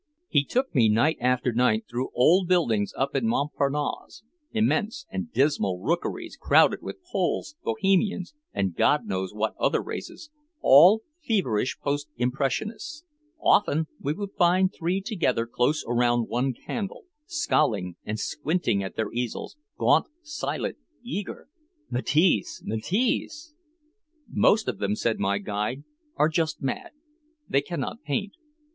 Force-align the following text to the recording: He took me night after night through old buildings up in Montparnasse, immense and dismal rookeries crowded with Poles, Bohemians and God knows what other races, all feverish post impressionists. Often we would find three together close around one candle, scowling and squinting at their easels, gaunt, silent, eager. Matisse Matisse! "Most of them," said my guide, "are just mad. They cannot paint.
He 0.29 0.43
took 0.43 0.73
me 0.73 0.89
night 0.89 1.17
after 1.21 1.53
night 1.53 1.85
through 1.87 2.09
old 2.15 2.47
buildings 2.47 2.91
up 2.97 3.15
in 3.15 3.27
Montparnasse, 3.27 4.23
immense 4.51 5.05
and 5.11 5.31
dismal 5.31 5.79
rookeries 5.79 6.35
crowded 6.41 6.81
with 6.81 7.03
Poles, 7.03 7.55
Bohemians 7.61 8.33
and 8.51 8.75
God 8.75 9.05
knows 9.05 9.31
what 9.31 9.53
other 9.59 9.79
races, 9.79 10.31
all 10.59 11.03
feverish 11.23 11.77
post 11.83 12.09
impressionists. 12.17 13.05
Often 13.39 13.85
we 13.99 14.13
would 14.13 14.31
find 14.31 14.73
three 14.73 15.01
together 15.01 15.45
close 15.45 15.85
around 15.87 16.27
one 16.29 16.55
candle, 16.55 17.05
scowling 17.27 17.95
and 18.03 18.19
squinting 18.19 18.81
at 18.81 18.95
their 18.95 19.11
easels, 19.13 19.55
gaunt, 19.77 20.07
silent, 20.23 20.79
eager. 21.03 21.47
Matisse 21.91 22.63
Matisse! 22.65 23.53
"Most 24.27 24.67
of 24.67 24.79
them," 24.79 24.95
said 24.95 25.19
my 25.19 25.37
guide, 25.37 25.83
"are 26.15 26.27
just 26.27 26.59
mad. 26.59 26.89
They 27.47 27.61
cannot 27.61 28.01
paint. 28.01 28.33